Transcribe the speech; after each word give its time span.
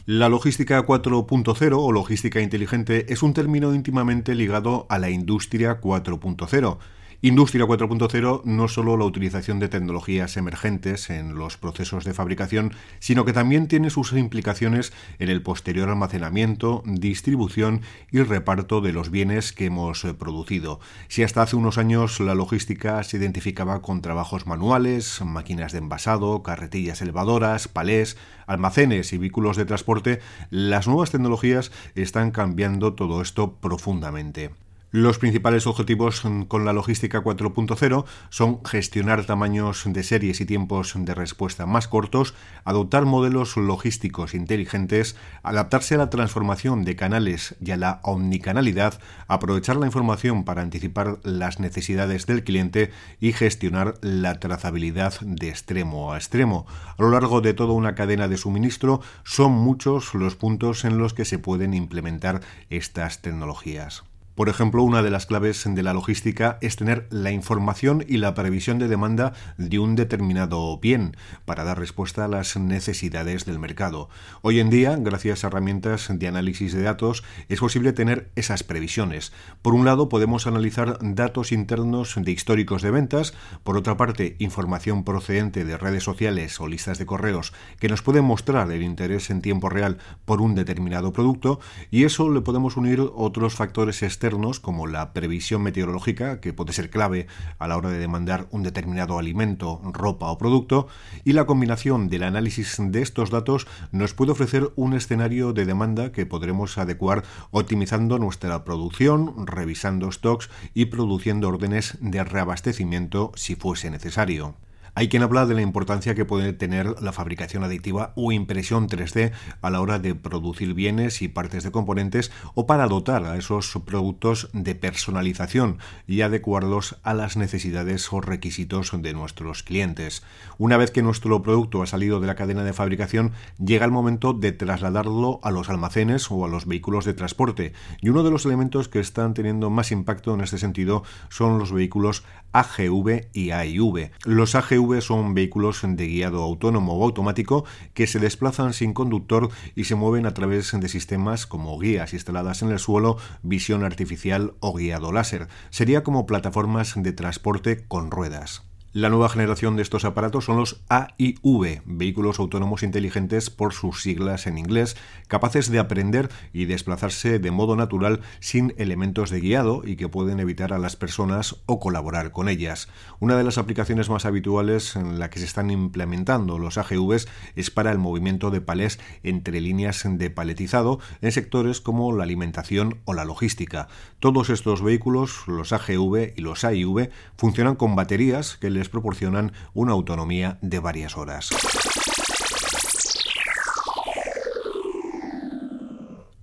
La 0.09 0.29
logística 0.29 0.85
4.0 0.85 1.77
o 1.77 1.91
logística 1.91 2.39
inteligente 2.39 3.11
es 3.11 3.23
un 3.23 3.33
término 3.33 3.73
íntimamente 3.75 4.35
ligado 4.35 4.85
a 4.87 4.99
la 4.99 5.09
industria 5.09 5.81
4.0 5.81 6.77
Industria 7.23 7.65
4.0 7.65 8.43
no 8.43 8.67
solo 8.67 8.95
la 8.95 9.05
utilización 9.05 9.57
de 9.57 9.69
tecnologías 9.69 10.37
emergentes 10.37 11.09
en 11.09 11.33
los 11.33 11.57
procesos 11.57 12.05
de 12.05 12.13
fabricación, 12.13 12.73
sino 12.99 13.25
que 13.25 13.33
también 13.33 13.67
tiene 13.67 13.89
sus 13.89 14.13
implicaciones 14.13 14.93
en 15.17 15.29
el 15.29 15.41
posterior 15.41 15.89
almacenamiento, 15.89 16.83
distribución 16.85 17.81
y 18.11 18.21
reparto 18.21 18.81
de 18.81 18.93
los 18.93 19.09
bienes 19.09 19.51
que 19.51 19.65
hemos 19.65 20.05
eh, 20.05 20.13
producido. 20.13 20.79
Si 21.07 21.23
hasta 21.23 21.41
hace 21.41 21.55
unos 21.55 21.79
años 21.79 22.19
la 22.19 22.35
logística 22.35 23.01
se 23.01 23.17
identificaba 23.17 23.81
con 23.81 24.03
trabajos 24.03 24.45
manuales, 24.45 25.19
máquinas 25.25 25.71
de 25.71 25.79
envasado, 25.79 26.43
carretillas 26.43 27.01
elevadoras, 27.01 27.67
palés, 27.67 28.15
almacenes 28.45 29.11
y 29.11 29.17
vehículos 29.17 29.57
de 29.57 29.65
transporte, 29.65 30.19
las 30.51 30.87
nuevas 30.87 31.09
tecnologías 31.09 31.71
están 31.95 32.29
cambiando 32.29 32.93
todo 32.93 33.23
esto 33.23 33.53
profundamente. 33.55 34.51
Los 34.91 35.19
principales 35.19 35.67
objetivos 35.67 36.23
con 36.47 36.63
la 36.63 36.71
logística 36.71 37.21
4.0 37.21 38.05
son 38.29 38.63
gestionar 38.63 39.25
tamaños 39.25 39.83
de 39.85 40.01
series 40.01 40.39
y 40.39 40.45
tiempos 40.45 40.93
de 40.95 41.13
respuesta 41.13 41.65
más 41.65 41.89
cortos, 41.89 42.33
adoptar 42.63 43.03
modelos 43.03 43.57
logísticos 43.57 44.33
inteligentes, 44.33 45.17
adaptarse 45.43 45.95
a 45.95 45.97
la 45.97 46.09
transformación 46.09 46.85
de 46.85 46.95
canales 46.95 47.57
y 47.59 47.71
a 47.71 47.77
la 47.77 47.99
omnicanalidad, 48.03 49.01
aprovechar 49.27 49.75
la 49.75 49.87
información 49.87 50.45
para 50.45 50.61
anticipar 50.61 51.19
las 51.23 51.59
necesidades 51.59 52.25
del 52.25 52.45
cliente 52.45 52.91
y 53.19 53.33
gestionar 53.33 53.95
la 53.99 54.39
trazabilidad 54.39 55.19
de 55.19 55.49
extremo 55.49 56.13
a 56.13 56.17
extremo. 56.17 56.65
A 56.97 57.01
lo 57.01 57.09
largo 57.09 57.41
de 57.41 57.53
toda 57.53 57.73
una 57.73 57.93
cadena 57.93 58.29
de 58.29 58.37
suministro 58.37 59.01
son 59.25 59.51
muchos 59.51 60.13
los 60.13 60.37
puntos 60.37 60.85
en 60.85 60.97
los 60.97 61.13
que 61.13 61.25
se 61.25 61.39
pueden 61.39 61.73
implementar 61.73 62.39
estas 62.69 63.21
tecnologías. 63.21 64.05
Por 64.37 64.49
ejemplo, 64.49 64.83
una 64.83 65.01
de 65.01 65.09
las 65.09 65.25
claves 65.25 65.63
de 65.67 65.81
la 65.81 65.95
logística 65.95 66.59
es 66.61 66.75
tener 66.75 67.07
la 67.09 67.31
información 67.31 68.05
y 68.07 68.17
la 68.17 68.35
previsión 68.35 68.77
de 68.77 68.87
demanda 68.87 69.33
de 69.57 69.79
un 69.79 69.95
determinado 69.95 70.77
bien 70.77 71.17
para 71.45 71.63
dar 71.63 71.79
respuesta 71.79 72.23
a 72.23 72.27
las 72.27 72.55
necesidades 72.55 73.45
del 73.45 73.57
mercado. 73.57 74.09
Hoy 74.43 74.59
en 74.59 74.69
día, 74.69 74.95
gracias 74.95 75.43
a 75.43 75.47
herramientas 75.47 76.11
de 76.11 76.27
análisis 76.27 76.71
de 76.73 76.83
datos, 76.83 77.23
es 77.49 77.59
posible 77.59 77.93
tener 77.93 78.29
esas 78.35 78.61
previsiones. 78.61 79.33
Por 79.63 79.73
un 79.73 79.85
lado, 79.85 80.07
podemos 80.07 80.45
analizar 80.45 80.99
datos 81.01 81.51
internos 81.51 82.13
de 82.15 82.31
históricos 82.31 82.83
de 82.83 82.91
ventas, 82.91 83.33
por 83.63 83.75
otra 83.75 83.97
parte, 83.97 84.35
información 84.37 85.03
procedente 85.03 85.65
de 85.65 85.77
redes 85.77 86.03
sociales 86.03 86.61
o 86.61 86.67
listas 86.67 86.99
de 86.99 87.07
correos 87.07 87.53
que 87.79 87.89
nos 87.89 88.03
pueden 88.03 88.25
mostrar 88.25 88.71
el 88.71 88.83
interés 88.83 89.31
en 89.31 89.41
tiempo 89.41 89.67
real 89.67 89.97
por 90.25 90.41
un 90.41 90.53
determinado 90.53 91.11
producto, 91.11 91.59
y 91.89 92.03
eso 92.03 92.29
le 92.29 92.41
podemos 92.41 92.77
unir 92.77 93.01
otros 93.15 93.55
factores 93.55 94.03
externos 94.03 94.26
como 94.61 94.87
la 94.87 95.13
previsión 95.13 95.63
meteorológica, 95.63 96.41
que 96.41 96.53
puede 96.53 96.73
ser 96.73 96.89
clave 96.89 97.27
a 97.59 97.67
la 97.67 97.77
hora 97.77 97.89
de 97.89 97.97
demandar 97.97 98.47
un 98.51 98.61
determinado 98.61 99.19
alimento, 99.19 99.81
ropa 99.93 100.29
o 100.29 100.37
producto, 100.37 100.87
y 101.23 101.33
la 101.33 101.45
combinación 101.45 102.09
del 102.09 102.23
análisis 102.23 102.75
de 102.77 103.01
estos 103.01 103.29
datos 103.29 103.67
nos 103.91 104.13
puede 104.13 104.33
ofrecer 104.33 104.71
un 104.75 104.93
escenario 104.93 105.53
de 105.53 105.65
demanda 105.65 106.11
que 106.11 106.25
podremos 106.25 106.77
adecuar 106.77 107.23
optimizando 107.51 108.19
nuestra 108.19 108.65
producción, 108.65 109.47
revisando 109.47 110.11
stocks 110.11 110.49
y 110.73 110.85
produciendo 110.85 111.47
órdenes 111.47 111.97
de 112.01 112.23
reabastecimiento 112.23 113.31
si 113.35 113.55
fuese 113.55 113.89
necesario. 113.89 114.55
Hay 114.97 115.09
quien 115.09 115.21
habla 115.21 115.45
de 115.45 115.53
la 115.53 115.61
importancia 115.61 116.15
que 116.15 116.25
puede 116.25 116.53
tener 116.53 116.99
la 117.03 117.11
fabricación 117.11 117.63
aditiva 117.63 118.13
o 118.15 118.31
impresión 118.31 118.89
3D 118.89 119.31
a 119.61 119.69
la 119.69 119.79
hora 119.79 119.99
de 119.99 120.15
producir 120.15 120.73
bienes 120.73 121.21
y 121.21 121.27
partes 121.27 121.63
de 121.63 121.69
componentes 121.69 122.31
o 122.55 122.65
para 122.65 122.87
dotar 122.87 123.23
a 123.25 123.37
esos 123.37 123.79
productos 123.85 124.49
de 124.53 124.73
personalización 124.73 125.77
y 126.07 126.21
adecuarlos 126.21 126.97
a 127.03 127.13
las 127.13 127.37
necesidades 127.37 128.11
o 128.11 128.21
requisitos 128.21 128.91
de 128.91 129.13
nuestros 129.13 129.61
clientes. 129.61 130.23
Una 130.57 130.77
vez 130.77 130.89
que 130.89 131.03
nuestro 131.03 131.43
producto 131.43 131.83
ha 131.83 131.85
salido 131.85 132.19
de 132.19 132.25
la 132.25 132.33
cadena 132.33 132.63
de 132.63 132.73
fabricación, 132.73 133.33
llega 133.63 133.85
el 133.85 133.91
momento 133.91 134.33
de 134.33 134.51
trasladarlo 134.51 135.39
a 135.43 135.51
los 135.51 135.69
almacenes 135.69 136.31
o 136.31 136.43
a 136.43 136.47
los 136.47 136.65
vehículos 136.65 137.05
de 137.05 137.13
transporte. 137.13 137.73
Y 138.01 138.09
uno 138.09 138.23
de 138.23 138.31
los 138.31 138.47
elementos 138.47 138.87
que 138.87 138.99
están 138.99 139.35
teniendo 139.35 139.69
más 139.69 139.91
impacto 139.91 140.33
en 140.33 140.41
este 140.41 140.57
sentido 140.57 141.03
son 141.29 141.59
los 141.59 141.71
vehículos 141.71 142.23
AGV 142.53 143.27
y 143.33 143.51
AIV. 143.51 144.09
Los 144.25 144.55
AGV 144.55 144.86
son 145.01 145.33
vehículos 145.33 145.81
de 145.83 146.07
guiado 146.07 146.41
autónomo 146.41 146.93
o 146.93 147.03
automático 147.03 147.65
que 147.93 148.07
se 148.07 148.19
desplazan 148.19 148.73
sin 148.73 148.93
conductor 148.93 149.49
y 149.75 149.83
se 149.83 149.95
mueven 149.95 150.25
a 150.25 150.33
través 150.33 150.71
de 150.71 150.89
sistemas 150.89 151.45
como 151.45 151.77
guías 151.77 152.13
instaladas 152.13 152.61
en 152.61 152.71
el 152.71 152.79
suelo, 152.79 153.17
visión 153.43 153.83
artificial 153.83 154.53
o 154.59 154.73
guiado 154.73 155.11
láser. 155.11 155.47
Sería 155.69 156.03
como 156.03 156.25
plataformas 156.25 156.93
de 156.95 157.13
transporte 157.13 157.85
con 157.87 158.11
ruedas. 158.11 158.66
La 158.93 159.09
nueva 159.09 159.27
generación 159.27 159.75
de 159.75 159.81
estos 159.81 160.05
aparatos 160.05 160.45
son 160.45 160.57
los 160.57 160.81
AIV, 160.87 161.81
vehículos 161.85 162.39
autónomos 162.39 162.83
inteligentes 162.83 163.49
por 163.49 163.73
sus 163.73 164.01
siglas 164.01 164.47
en 164.47 164.57
inglés, 164.57 164.95
capaces 165.27 165.69
de 165.69 165.79
aprender 165.79 166.29
y 166.53 166.65
desplazarse 166.65 167.37
de 167.37 167.51
modo 167.51 167.75
natural 167.75 168.21
sin 168.39 168.73
elementos 168.77 169.29
de 169.29 169.41
guiado 169.41 169.81
y 169.85 169.97
que 169.97 170.07
pueden 170.07 170.39
evitar 170.39 170.71
a 170.71 170.79
las 170.79 170.95
personas 170.95 171.57
o 171.65 171.81
colaborar 171.81 172.31
con 172.31 172.47
ellas. 172.47 172.87
Una 173.19 173.35
de 173.35 173.43
las 173.43 173.57
aplicaciones 173.57 174.09
más 174.09 174.25
habituales 174.25 174.95
en 174.95 175.19
la 175.19 175.29
que 175.29 175.39
se 175.39 175.45
están 175.45 175.69
implementando 175.69 176.57
los 176.57 176.77
AGVs 176.77 177.27
es 177.57 177.69
para 177.69 177.91
el 177.91 177.97
movimiento 177.97 178.51
de 178.51 178.61
palés 178.61 178.99
entre 179.21 179.59
líneas 179.59 180.05
de 180.09 180.29
paletizado 180.29 180.99
en 181.21 181.33
sectores 181.33 181.81
como 181.81 182.15
la 182.15 182.23
alimentación 182.23 183.01
o 183.03 183.13
la 183.13 183.25
logística. 183.25 183.89
Todos 184.19 184.49
estos 184.49 184.81
vehículos, 184.81 185.43
los 185.45 185.73
AGV 185.73 186.33
y 186.37 186.41
los 186.41 186.63
AIV, 186.63 187.09
funcionan 187.35 187.75
con 187.75 187.97
baterías 187.97 188.55
que 188.55 188.76
les 188.77 188.89
proporcionan 188.89 189.51
una 189.73 189.91
autonomía 189.91 190.57
de 190.61 190.79
varias 190.79 191.17
horas. 191.17 191.49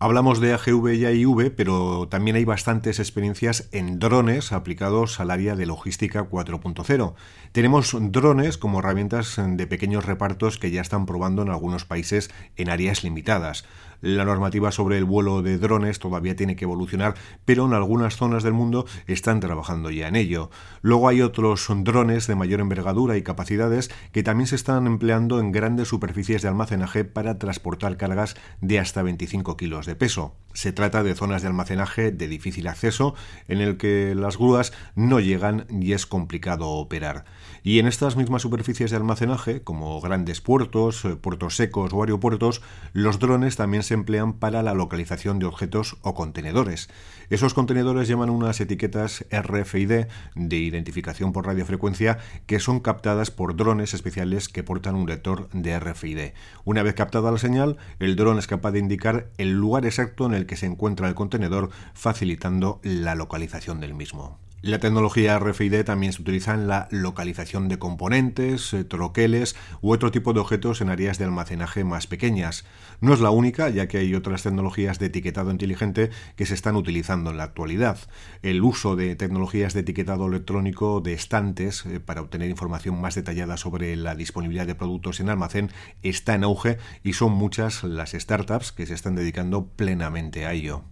Hablamos 0.05 0.39
de 0.39 0.53
AGV 0.53 0.93
y 0.97 1.05
AIV, 1.07 1.55
pero 1.57 2.09
también 2.11 2.37
hay 2.37 2.45
bastantes 2.45 2.99
experiencias 2.99 3.71
en 3.73 3.99
drones 3.99 4.53
aplicados 4.53 5.19
al 5.19 5.31
área 5.31 5.57
de 5.57 5.65
logística 5.65 6.29
4.0. 6.29 7.15
Tenemos 7.53 7.97
drones 7.99 8.59
como 8.59 8.81
herramientas 8.81 9.41
de 9.43 9.67
pequeños 9.67 10.05
repartos 10.05 10.59
que 10.59 10.71
ya 10.71 10.83
están 10.83 11.07
probando 11.07 11.41
en 11.41 11.49
algunos 11.49 11.87
países 11.87 12.31
en 12.57 12.69
áreas 12.69 13.03
limitadas. 13.03 13.65
La 14.05 14.27
normativa 14.27 14.71
sobre 14.71 14.99
el 14.99 15.07
vuelo 15.07 15.41
de 15.41 15.57
drones 15.57 15.99
todavía 15.99 16.37
tiene 16.37 16.57
que 16.57 16.67
evolucionar, 16.67 17.15
pero 17.47 17.65
en 17.65 17.73
algunas 17.73 18.17
zonas 18.17 18.43
del 18.43 18.53
mundo 18.53 18.85
están 19.07 19.41
trabajando 19.41 19.91
ya 19.91 20.09
en 20.09 20.17
ello. 20.17 20.51
Luego 20.83 21.09
hay 21.09 21.23
otros 21.23 21.67
drones 21.75 22.27
de 22.27 22.35
mayor 22.35 22.61
envergadura 22.61 23.17
y 23.17 23.23
capacidades 23.23 23.91
que 24.13 24.23
también 24.23 24.47
se 24.47 24.57
están 24.57 24.87
empleando 24.87 25.41
en 25.41 25.53
grandes 25.53 25.89
superficies 25.89 26.43
de 26.43 26.49
almacenaje 26.49 27.07
para 27.07 27.39
transportar 27.39 27.97
cargas 27.97 28.37
de 28.61 28.79
hasta 28.79 29.03
25 29.03 29.57
kilos 29.57 29.87
de 29.87 29.97
peso. 29.97 30.35
Se 30.55 30.73
trata 30.73 31.03
de 31.03 31.15
zonas 31.15 31.43
de 31.43 31.49
almacenaje 31.49 32.13
de 32.13 32.29
difícil 32.29 32.69
acceso 32.69 33.15
en 33.49 33.61
el 33.61 33.77
que 33.77 34.15
las 34.15 34.39
grúas 34.39 34.73
no 34.95 35.21
llegan 35.21 35.67
y 35.69 35.93
es 35.93 36.07
complicado 36.07 36.69
operar. 36.69 37.25
Y 37.65 37.81
en 37.81 37.87
estas 37.87 38.17
mismas 38.17 38.43
superficies 38.43 38.91
de 38.91 38.97
almacenaje, 38.97 39.63
como 39.63 40.01
grandes 40.01 40.41
puertos, 40.41 41.05
eh, 41.05 41.17
puertos 41.17 41.57
secos 41.57 41.93
o 41.93 42.03
aeropuertos, 42.03 42.63
los 42.93 43.19
drones 43.19 43.57
también 43.57 43.83
se 43.83 43.95
emplean 43.95 44.35
para 44.35 44.63
la 44.63 44.75
localización 44.75 45.39
de 45.39 45.47
objetos 45.47 45.97
o 46.03 46.15
contenedores. 46.15 46.89
Esos 47.31 47.55
contenedores 47.55 48.07
llevan 48.07 48.31
unas 48.31 48.61
etiquetas 48.61 49.25
RFID 49.31 50.07
de 50.35 50.57
identificación 50.57 51.33
por 51.33 51.47
radiofrecuencia 51.47 52.19
que 52.47 52.61
son 52.61 52.81
captadas 52.81 53.31
por 53.31 53.57
drones 53.57 53.95
especiales 53.95 54.49
que 54.49 54.63
portan 54.63 54.95
un 54.95 55.09
lector 55.09 55.49
de 55.53 55.81
RFID. 55.81 56.33
Una 56.65 56.83
vez 56.83 56.95
captada 56.95 57.33
la 57.33 57.39
señal, 57.39 57.79
el 57.99 58.15
dron 58.15 58.39
es 58.39 58.47
capaz 58.47 58.73
de 58.73 58.79
indicar 58.79 59.31
el 59.39 59.53
lugar 59.53 59.87
exacto 59.87 60.27
en 60.27 60.35
el 60.35 60.44
que 60.47 60.57
se 60.57 60.67
encuentra 60.67 61.09
el 61.09 61.15
contenedor, 61.15 61.71
facilitando 61.95 62.81
la 62.83 63.15
localización 63.15 63.81
del 63.81 63.95
mismo. 63.95 64.39
La 64.65 64.79
tecnología 64.79 65.39
RFID 65.39 65.85
también 65.85 66.15
se 66.15 66.23
utiliza 66.23 66.55
en 66.55 66.69
la 66.69 66.89
localización 66.91 67.69
de 67.69 67.79
componentes, 67.79 68.73
eh, 68.73 68.83
troqueles 68.83 69.57
u 69.83 69.93
otro 69.93 70.11
tipo 70.11 70.33
de 70.33 70.41
objetos 70.41 70.81
en 70.81 70.89
áreas 70.89 71.19
de 71.19 71.27
almacenaje 71.27 71.85
más 71.85 72.07
pequeñas. 72.07 72.65
No 73.03 73.13
es 73.13 73.21
la 73.21 73.29
única, 73.29 73.69
ya 73.69 73.89
que 73.89 73.99
hay 73.99 74.15
otras 74.15 74.43
tecnologías 74.43 74.99
de 74.99 75.07
etiquetado 75.07 75.51
inteligente 75.51 76.09
que 76.35 76.47
se 76.47 76.55
están 76.55 76.77
utilizando 76.77 77.31
en 77.31 77.37
la 77.37 77.43
actualidad. 77.43 77.99
El 78.41 78.63
uso 78.63 78.97
de 78.97 79.15
tecnologías 79.17 79.75
de 79.75 79.81
etiquetado 79.81 80.29
electrónico 80.29 81.03
de 81.03 81.13
estantes 81.13 81.85
eh, 81.85 82.01
para 82.01 82.23
obtener 82.23 82.49
información 82.49 82.99
más 82.99 83.17
detallada 83.17 83.59
sobre 83.59 83.95
la 83.97 84.15
disponibilidad 84.15 84.67
de 84.67 84.75
productos 84.75 85.21
en 85.21 85.29
almacén 85.29 85.73
está 86.03 86.37
en 86.37 86.45
auge 86.45 86.79
y 87.03 87.13
son 87.13 87.33
muchas 87.33 87.85
las 87.85 88.13
startups 88.13 88.73
que 88.73 88.87
se 88.87 88.95
están 88.95 89.15
dedicando 89.15 89.67
plenamente 89.67 90.47
a 90.47 90.55
ello. 90.55 90.85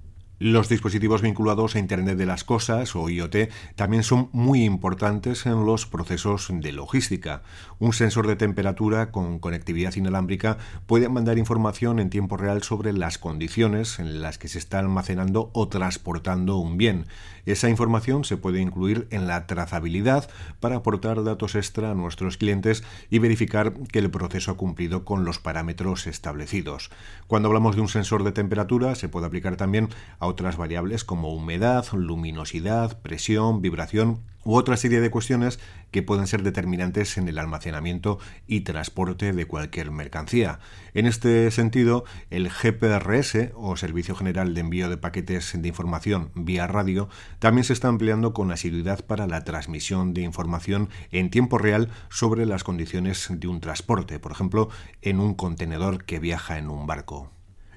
Los 0.45 0.69
dispositivos 0.69 1.23
vinculados 1.23 1.77
a 1.77 1.79
Internet 1.79 2.19
de 2.19 2.27
las 2.27 2.43
Cosas 2.43 2.97
o 2.97 3.09
IoT 3.09 3.49
también 3.77 4.03
son 4.03 4.29
muy 4.33 4.65
importantes 4.65 5.47
en 5.47 5.65
los 5.65 5.87
procesos 5.87 6.49
de 6.51 6.73
logística. 6.73 7.45
Un 7.79 7.93
sensor 7.93 8.27
de 8.27 8.35
temperatura 8.35 9.13
con 9.13 9.39
conectividad 9.39 9.95
inalámbrica 9.95 10.59
puede 10.87 11.09
mandar 11.09 11.39
información 11.39 12.01
en 12.01 12.11
tiempo 12.11 12.37
real 12.37 12.65
sobre 12.65 12.93
las 12.93 13.19
condiciones 13.19 14.01
en 14.01 14.21
las 14.21 14.37
que 14.37 14.49
se 14.49 14.59
está 14.59 14.81
almacenando 14.81 15.51
o 15.53 15.69
transportando 15.69 16.57
un 16.57 16.77
bien. 16.77 17.07
Esa 17.47 17.69
información 17.69 18.25
se 18.25 18.37
puede 18.37 18.61
incluir 18.61 19.07
en 19.11 19.29
la 19.29 19.47
trazabilidad 19.47 20.29
para 20.59 20.77
aportar 20.77 21.23
datos 21.23 21.55
extra 21.55 21.93
a 21.93 21.95
nuestros 21.95 22.37
clientes 22.37 22.83
y 23.11 23.21
verificar 23.21 23.75
que 23.75 24.01
el 24.01 24.11
proceso 24.11 24.51
ha 24.51 24.57
cumplido 24.57 25.05
con 25.05 25.25
los 25.25 25.39
parámetros 25.39 26.09
establecidos. 26.09 26.91
Cuando 27.29 27.49
hablamos 27.49 27.77
de 27.77 27.83
un 27.83 27.89
sensor 27.89 28.25
de 28.25 28.33
temperatura 28.33 28.97
se 28.97 29.09
puede 29.09 29.27
aplicar 29.27 29.57
también 29.57 29.89
a 30.19 30.32
otras 30.33 30.57
variables 30.57 31.05
como 31.05 31.33
humedad, 31.33 31.87
luminosidad, 31.93 33.01
presión, 33.03 33.63
vibración 33.63 34.23
u 34.45 34.57
otra 34.57 34.77
serie 34.77 35.01
de 35.01 35.11
cuestiones 35.11 35.61
que 35.91 36.03
pueden 36.03 36.27
ser 36.27 36.43
determinantes 36.43 37.17
en 37.19 37.29
el 37.29 37.39
almacenamiento 37.39 38.19
y 38.47 38.63
transporte 38.63 39.33
de 39.33 39.47
cualquier 39.47 39.91
mercancía. 39.91 40.59
En 40.95 41.07
este 41.07 41.51
sentido, 41.51 42.05
el 42.31 42.49
GPRS 42.49 43.53
o 43.55 43.77
Servicio 43.77 44.15
General 44.17 44.55
de 44.55 44.61
Envío 44.61 44.89
de 44.89 44.97
Paquetes 44.97 45.53
de 45.55 45.69
Información 45.69 46.31
vía 46.35 46.67
radio 46.67 47.09
también 47.39 47.65
se 47.65 47.73
está 47.73 47.89
empleando 47.89 48.33
con 48.33 48.51
asiduidad 48.51 49.05
para 49.05 49.27
la 49.27 49.45
transmisión 49.45 50.15
de 50.15 50.23
información 50.23 50.89
en 51.11 51.31
tiempo 51.31 51.59
real 51.59 51.91
sobre 52.11 52.47
las 52.47 52.65
condiciones 52.65 53.29
de 53.31 53.49
un 53.49 53.61
transporte, 53.61 54.19
por 54.19 54.33
ejemplo, 54.33 54.71
en 55.03 55.21
un 55.21 55.35
contenedor 55.35 56.05
que 56.05 56.19
viaja 56.19 56.59
en 56.59 56.71
un 56.71 56.87
barco. 56.87 57.31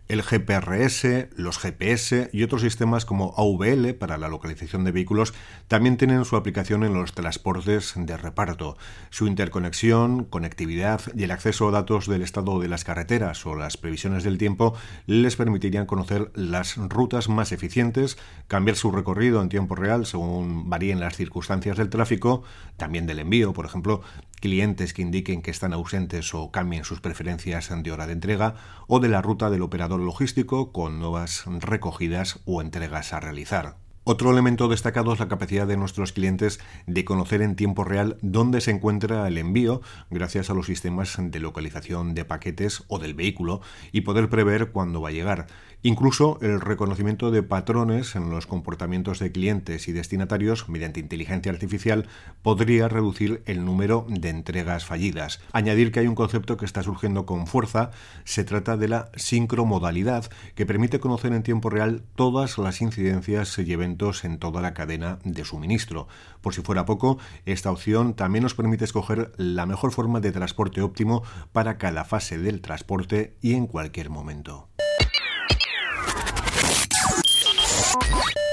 El 0.07 0.21
GPRS, 0.21 1.29
los 1.35 1.57
GPS 1.57 2.29
y 2.31 2.43
otros 2.43 2.61
sistemas 2.61 3.05
como 3.05 3.33
AVL 3.37 3.95
para 3.95 4.19
la 4.19 4.27
localización 4.27 4.83
de 4.83 4.91
vehículos 4.91 5.33
también 5.67 5.97
tienen 5.97 6.25
su 6.25 6.35
aplicación 6.35 6.83
en 6.83 6.93
los 6.93 7.13
transportes 7.13 7.93
de 7.95 8.15
reparto. 8.15 8.77
Su 9.09 9.25
interconexión, 9.25 10.25
conectividad 10.25 11.01
y 11.15 11.23
el 11.23 11.31
acceso 11.31 11.67
a 11.67 11.71
datos 11.71 12.07
del 12.07 12.21
estado 12.21 12.59
de 12.59 12.67
las 12.67 12.83
carreteras 12.83 13.43
o 13.47 13.55
las 13.55 13.77
previsiones 13.77 14.23
del 14.23 14.37
tiempo 14.37 14.75
les 15.07 15.35
permitirían 15.35 15.87
conocer 15.87 16.31
las 16.35 16.77
rutas 16.77 17.27
más 17.27 17.51
eficientes, 17.51 18.19
cambiar 18.47 18.77
su 18.77 18.91
recorrido 18.91 19.41
en 19.41 19.49
tiempo 19.49 19.73
real 19.73 20.05
según 20.05 20.69
varíen 20.69 20.99
las 20.99 21.17
circunstancias 21.17 21.77
del 21.77 21.89
tráfico, 21.89 22.43
también 22.77 23.07
del 23.07 23.17
envío, 23.17 23.53
por 23.53 23.65
ejemplo, 23.65 24.01
clientes 24.39 24.93
que 24.93 25.01
indiquen 25.01 25.41
que 25.41 25.49
están 25.49 25.73
ausentes 25.73 26.35
o 26.35 26.51
cambien 26.51 26.83
sus 26.83 27.01
preferencias 27.01 27.71
de 27.75 27.91
hora 27.91 28.05
de 28.05 28.13
entrega, 28.13 28.53
o 28.85 28.99
de 28.99 29.09
la 29.09 29.23
ruta 29.23 29.49
del 29.49 29.63
operador 29.63 29.94
logístico 30.01 30.71
con 30.71 30.99
nuevas 30.99 31.43
recogidas 31.45 32.39
o 32.45 32.61
entregas 32.61 33.13
a 33.13 33.19
realizar. 33.19 33.84
Otro 34.07 34.29
elemento 34.29 34.67
destacado 34.67 35.13
es 35.13 35.19
la 35.19 35.27
capacidad 35.27 35.65
de 35.65 35.77
nuestros 35.77 36.11
clientes 36.11 36.59
de 36.85 37.03
conocer 37.03 37.41
en 37.41 37.55
tiempo 37.55 37.83
real 37.83 38.17
dónde 38.21 38.61
se 38.61 38.69
encuentra 38.69 39.27
el 39.27 39.39
envío 39.39 39.81
gracias 40.11 40.51
a 40.51 40.53
los 40.53 40.67
sistemas 40.67 41.17
de 41.19 41.39
localización 41.39 42.13
de 42.13 42.23
paquetes 42.23 42.83
o 42.87 42.99
del 42.99 43.15
vehículo 43.15 43.61
y 43.91 44.01
poder 44.01 44.29
prever 44.29 44.69
cuándo 44.69 45.01
va 45.01 45.09
a 45.09 45.11
llegar. 45.11 45.47
Incluso 45.81 46.39
el 46.41 46.61
reconocimiento 46.61 47.29
de 47.29 47.43
patrones 47.43 48.15
en 48.15 48.29
los 48.29 48.47
comportamientos 48.47 49.19
de 49.19 49.31
clientes 49.31 49.87
y 49.87 49.91
destinatarios 49.91 50.67
mediante 50.67 50.99
inteligencia 50.99 51.51
artificial 51.51 52.07
podría 52.41 52.87
reducir 52.87 53.43
el 53.45 53.65
número 53.65 54.05
de 54.09 54.29
entregas 54.29 54.85
fallidas. 54.85 55.41
Añadir 55.51 55.91
que 55.91 55.99
hay 55.99 56.07
un 56.07 56.15
concepto 56.15 56.57
que 56.57 56.65
está 56.65 56.81
surgiendo 56.81 57.25
con 57.25 57.45
fuerza, 57.45 57.91
se 58.23 58.43
trata 58.43 58.77
de 58.77 58.87
la 58.87 59.09
sincromodalidad, 59.15 60.25
que 60.55 60.65
permite 60.65 60.99
conocer 60.99 61.33
en 61.33 61.43
tiempo 61.43 61.69
real 61.69 62.01
todas 62.15 62.57
las 62.57 62.81
incidencias 62.81 63.57
y 63.59 63.71
en 64.23 64.39
toda 64.39 64.61
la 64.61 64.73
cadena 64.73 65.19
de 65.23 65.45
suministro. 65.45 66.07
Por 66.41 66.53
si 66.53 66.61
fuera 66.61 66.85
poco, 66.85 67.17
esta 67.45 67.71
opción 67.71 68.13
también 68.13 68.43
nos 68.43 68.53
permite 68.53 68.83
escoger 68.83 69.31
la 69.37 69.65
mejor 69.65 69.91
forma 69.91 70.19
de 70.19 70.31
transporte 70.31 70.81
óptimo 70.81 71.23
para 71.53 71.77
cada 71.77 72.03
fase 72.03 72.37
del 72.37 72.61
transporte 72.61 73.37
y 73.41 73.53
en 73.53 73.67
cualquier 73.67 74.09
momento. 74.09 74.67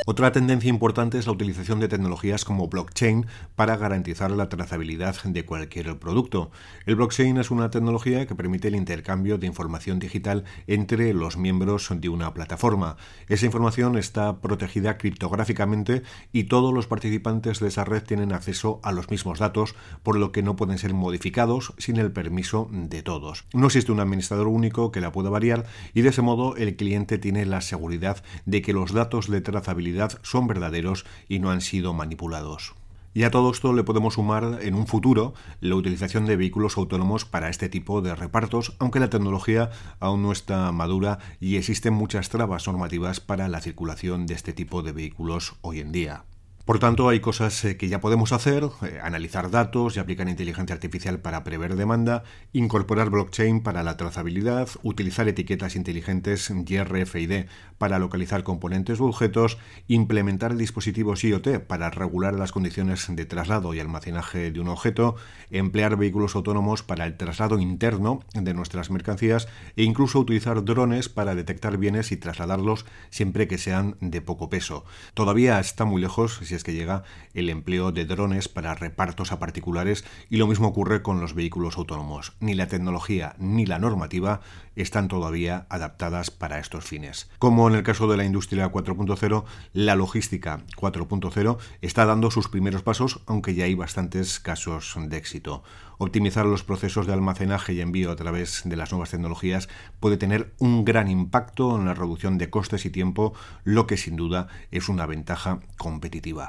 Otra 0.05 0.33
tendencia 0.33 0.69
importante 0.69 1.17
es 1.17 1.27
la 1.27 1.33
utilización 1.33 1.79
de 1.79 1.87
tecnologías 1.87 2.45
como 2.45 2.67
blockchain 2.67 3.27
para 3.55 3.77
garantizar 3.77 4.33
la 4.33 4.49
trazabilidad 4.49 5.15
de 5.23 5.45
cualquier 5.45 5.97
producto. 6.01 6.51
El 6.87 6.97
blockchain 6.97 7.37
es 7.37 7.53
una 7.53 7.71
tecnología 7.71 8.27
que 8.27 8.35
permite 8.35 8.67
el 8.67 8.75
intercambio 8.75 9.39
de 9.39 9.47
información 9.47 10.01
digital 10.01 10.43
entre 10.67 11.15
los 11.15 11.37
miembros 11.37 11.89
de 11.95 12.09
una 12.09 12.35
plataforma. 12.35 12.97
Esa 13.29 13.47
información 13.47 13.97
está 13.97 14.41
protegida 14.41 14.99
criptográficamente 14.99 16.03
y 16.33 16.45
todos 16.45 16.75
los 16.75 16.89
participantes 16.89 17.61
de 17.61 17.69
esa 17.69 17.85
red 17.85 18.03
tienen 18.03 18.33
acceso 18.33 18.81
a 18.83 18.91
los 18.91 19.09
mismos 19.09 19.39
datos, 19.39 19.77
por 20.03 20.17
lo 20.17 20.33
que 20.33 20.43
no 20.43 20.57
pueden 20.57 20.79
ser 20.79 20.95
modificados 20.95 21.75
sin 21.79 21.97
el 21.99 22.11
permiso 22.11 22.69
de 22.73 23.05
todos. 23.05 23.45
No 23.55 23.67
existe 23.67 23.93
un 23.93 24.01
administrador 24.01 24.49
único 24.49 24.91
que 24.91 25.01
la 25.01 25.13
pueda 25.13 25.31
variar 25.31 25.65
y 25.95 26.01
de 26.01 26.09
ese 26.09 26.23
modo 26.23 26.57
el 26.57 26.75
cliente 26.75 27.19
tiene 27.19 27.47
la 27.47 27.61
seguridad 27.61 28.25
de 28.47 28.63
que 28.63 28.73
los 28.73 28.93
datos 28.93 29.31
de 29.31 29.41
trazabilidad 29.41 29.92
son 30.23 30.47
verdaderos 30.47 31.05
y 31.29 31.39
no 31.39 31.51
han 31.51 31.61
sido 31.61 31.93
manipulados. 31.93 32.75
Y 33.15 33.25
a 33.25 33.31
todo 33.31 33.51
esto 33.51 33.75
le 33.75 33.85
podemos 33.85 34.15
sumar 34.15 34.61
en 34.63 34.75
un 34.75 34.87
futuro 34.87 35.35
la 35.61 35.75
utilización 35.75 36.25
de 36.25 36.37
vehículos 36.37 36.79
autónomos 36.79 37.27
para 37.27 37.51
este 37.51 37.69
tipo 37.69 38.01
de 38.01 38.15
repartos, 38.15 38.75
aunque 38.79 39.01
la 39.01 39.11
tecnología 39.11 39.71
aún 40.01 40.23
no 40.23 40.33
está 40.33 40.73
madura 40.73 41.19
y 41.39 41.57
existen 41.57 41.93
muchas 41.93 42.31
trabas 42.31 42.67
normativas 42.67 43.21
para 43.21 43.49
la 43.49 43.61
circulación 43.61 44.27
de 44.27 44.35
este 44.35 44.55
tipo 44.55 44.83
de 44.83 44.93
vehículos 44.93 45.57
hoy 45.61 45.81
en 45.81 45.93
día. 45.93 46.25
Por 46.65 46.79
tanto, 46.79 47.09
hay 47.09 47.19
cosas 47.19 47.65
eh, 47.65 47.77
que 47.77 47.89
ya 47.89 48.01
podemos 48.01 48.31
hacer, 48.31 48.63
eh, 48.87 49.01
analizar 49.03 49.51
datos 49.51 49.97
y 49.97 49.99
aplicar 49.99 50.29
inteligencia 50.29 50.75
artificial 50.75 51.19
para 51.19 51.43
prever 51.43 51.75
demanda, 51.75 52.23
incorporar 52.53 53.11
blockchain 53.11 53.65
para 53.65 53.83
la 53.83 53.97
trazabilidad, 53.97 54.69
utilizar 54.85 55.27
etiquetas 55.27 55.75
inteligentes 55.75 56.51
y 56.51 56.79
RFID 56.79 57.47
para 57.79 57.99
localizar 57.99 58.45
componentes 58.45 59.01
u 59.01 59.07
objetos, 59.07 59.59
implementar 59.89 60.55
dispositivos 60.55 61.25
IoT 61.25 61.59
para 61.67 61.91
regular 61.91 62.35
las 62.35 62.53
condiciones 62.53 63.09
de 63.09 63.27
traslado 63.27 63.75
y 63.75 63.81
almacenaje 63.81 64.53
de 64.53 64.61
un 64.61 64.69
objeto, 64.69 65.17
emplear 65.51 65.97
vehículos 65.97 66.37
autónomos 66.37 66.85
para 66.85 67.07
el 67.07 67.17
traslado 67.17 67.59
interno 67.59 68.21
de 68.35 68.55
nuestras 68.55 68.89
mercancías 68.93 69.49
e 69.75 69.83
incluso 69.83 70.21
utilizar 70.21 70.65
drones 70.65 71.09
para 71.09 71.35
detectar 71.35 71.77
bienes 71.77 72.13
y 72.13 72.17
trasladarlos 72.17 72.87
siempre 73.11 73.49
que 73.49 73.59
sean 73.59 73.97
de 74.01 74.21
poco 74.21 74.49
peso. 74.49 74.85
Todavía 75.15 75.59
está 75.59 75.85
muy 75.85 76.01
lejos 76.01 76.52
si 76.53 76.57
es 76.57 76.65
que 76.65 76.75
llega 76.75 77.03
el 77.33 77.49
empleo 77.49 77.93
de 77.93 78.05
drones 78.05 78.47
para 78.47 78.75
repartos 78.75 79.33
a 79.33 79.39
particulares 79.39 80.05
y 80.29 80.37
lo 80.37 80.47
mismo 80.47 80.69
ocurre 80.69 81.01
con 81.01 81.19
los 81.19 81.35
vehículos 81.35 81.79
autónomos. 81.79 82.35
Ni 82.41 82.53
la 82.55 82.69
tecnología 82.69 83.35
ni 83.39 83.65
la 83.65 83.79
normativa 83.79 84.43
están 84.77 85.09
todavía 85.09 85.67
adaptadas 85.71 86.31
para 86.31 86.59
estos 86.59 86.85
fines. 86.85 87.31
Como 87.39 87.69
en 87.69 87.75
el 87.75 87.83
caso 87.83 88.07
de 88.07 88.19
la 88.19 88.25
industria 88.25 88.71
4.0, 88.71 89.45
la 89.73 89.97
logística 89.97 90.61
4.0 90.77 91.57
está 91.81 92.05
dando 92.05 92.31
sus 92.31 92.49
primeros 92.49 92.83
pasos, 92.83 93.21
aunque 93.27 93.55
ya 93.55 93.65
hay 93.65 93.75
bastantes 93.75 94.39
casos 94.39 94.95
de 94.99 95.17
éxito. 95.17 95.63
Optimizar 95.99 96.47
los 96.47 96.65
procesos 96.65 97.07
de 97.07 97.13
almacenaje 97.13 97.75
y 97.75 97.81
envío 97.81 98.11
a 98.11 98.17
través 98.17 98.63
de 98.65 98.77
las 98.77 98.91
nuevas 98.91 99.11
tecnologías 99.11 99.69
puede 100.01 100.17
tener 100.17 100.53
un 100.59 100.85
gran 100.85 101.09
impacto 101.09 101.77
en 101.77 101.85
la 101.87 101.95
reducción 101.95 102.39
de 102.39 102.51
costes 102.51 102.85
y 102.87 102.91
tiempo, 102.91 103.35
lo 103.65 103.87
que 103.87 103.97
sin 103.97 104.17
duda 104.17 104.49
es 104.71 104.89
una 104.89 105.07
ventaja 105.07 105.61
competitiva. 105.79 106.42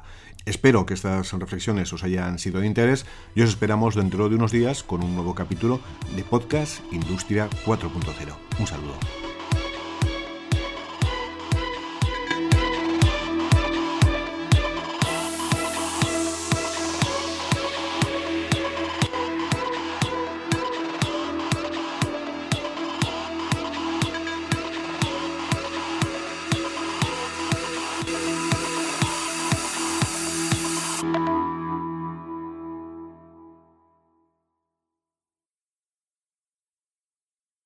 Espero 0.46 0.86
que 0.86 0.94
estas 0.94 1.32
reflexiones 1.34 1.94
os 1.94 2.04
hayan 2.04 2.38
sido 2.38 2.60
de 2.60 2.68
interés 2.68 3.06
y 3.36 3.42
os 3.42 3.50
esperamos 3.50 3.96
dentro 3.96 4.28
de 4.28 4.36
unos 4.36 4.52
días 4.52 4.84
con 4.84 5.04
un 5.04 5.16
nuevo 5.16 5.36
capítulo 5.36 5.80
de 6.16 6.24
Podcast 6.24 6.82
Industria 6.92 7.50
4.0. 7.66 8.36
Un 8.60 8.68
saludo. 8.68 9.33